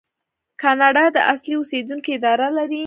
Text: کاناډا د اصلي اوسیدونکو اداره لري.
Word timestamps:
کاناډا 0.61 1.05
د 1.15 1.17
اصلي 1.33 1.53
اوسیدونکو 1.59 2.09
اداره 2.17 2.47
لري. 2.57 2.79